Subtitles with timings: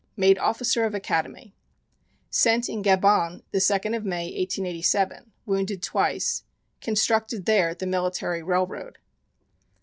[0.17, 1.53] Made officer of Academy.
[2.31, 5.31] Sent in Gabon, the 2nd of May, 1887.
[5.45, 6.41] Wounded twice.
[6.81, 8.97] Constructed there the Military Railroad.